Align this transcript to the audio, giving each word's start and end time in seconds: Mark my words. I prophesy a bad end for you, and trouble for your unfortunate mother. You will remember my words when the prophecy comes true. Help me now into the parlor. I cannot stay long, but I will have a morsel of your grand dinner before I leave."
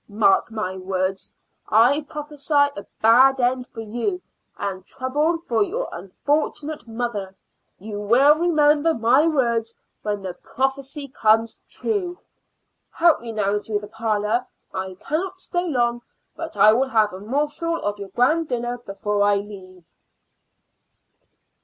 Mark 0.09 0.49
my 0.49 0.75
words. 0.75 1.31
I 1.69 2.07
prophesy 2.09 2.69
a 2.75 2.87
bad 3.03 3.39
end 3.39 3.67
for 3.67 3.81
you, 3.81 4.19
and 4.57 4.83
trouble 4.83 5.37
for 5.37 5.61
your 5.61 5.87
unfortunate 5.91 6.87
mother. 6.87 7.35
You 7.77 7.99
will 7.99 8.33
remember 8.35 8.95
my 8.95 9.27
words 9.27 9.77
when 10.01 10.23
the 10.23 10.33
prophecy 10.33 11.07
comes 11.07 11.59
true. 11.69 12.17
Help 12.89 13.21
me 13.21 13.31
now 13.31 13.53
into 13.53 13.77
the 13.77 13.85
parlor. 13.85 14.47
I 14.73 14.95
cannot 14.99 15.39
stay 15.39 15.67
long, 15.69 16.01
but 16.35 16.57
I 16.57 16.73
will 16.73 16.89
have 16.89 17.13
a 17.13 17.19
morsel 17.19 17.75
of 17.83 17.99
your 17.99 18.09
grand 18.09 18.47
dinner 18.47 18.79
before 18.79 19.21
I 19.21 19.35
leave." 19.35 19.93